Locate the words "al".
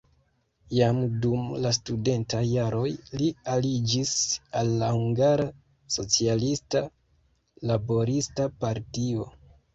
4.63-4.73